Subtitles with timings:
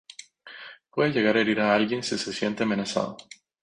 [0.89, 3.17] Puede llegar a herir a alguien si se siente amenazado.